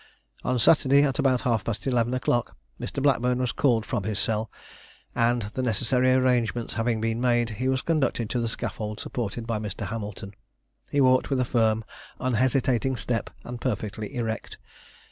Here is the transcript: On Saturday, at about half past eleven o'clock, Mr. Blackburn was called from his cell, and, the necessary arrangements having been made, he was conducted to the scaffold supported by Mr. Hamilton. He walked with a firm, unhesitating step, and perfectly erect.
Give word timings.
On 0.43 0.57
Saturday, 0.57 1.03
at 1.03 1.19
about 1.19 1.41
half 1.41 1.63
past 1.63 1.85
eleven 1.85 2.15
o'clock, 2.15 2.57
Mr. 2.79 3.03
Blackburn 3.03 3.37
was 3.37 3.51
called 3.51 3.85
from 3.85 4.01
his 4.01 4.17
cell, 4.17 4.49
and, 5.13 5.43
the 5.53 5.61
necessary 5.61 6.11
arrangements 6.11 6.73
having 6.73 6.99
been 6.99 7.21
made, 7.21 7.51
he 7.51 7.67
was 7.67 7.83
conducted 7.83 8.27
to 8.31 8.39
the 8.39 8.47
scaffold 8.47 8.99
supported 8.99 9.45
by 9.45 9.59
Mr. 9.59 9.85
Hamilton. 9.85 10.33
He 10.89 11.01
walked 11.01 11.29
with 11.29 11.39
a 11.39 11.45
firm, 11.45 11.83
unhesitating 12.19 12.95
step, 12.95 13.29
and 13.43 13.61
perfectly 13.61 14.15
erect. 14.15 14.57